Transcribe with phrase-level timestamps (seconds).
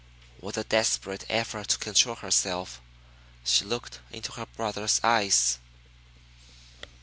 [0.39, 2.81] With a desperate effort to control, herself,
[3.45, 5.59] she looked into her brother's eyes.